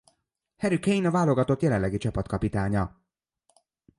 [0.57, 3.01] Harry Kane a válogatott jelenlegi csapatkapitánya.